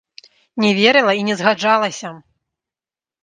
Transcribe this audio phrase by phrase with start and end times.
[0.63, 2.09] Не верыла і не згаджалася!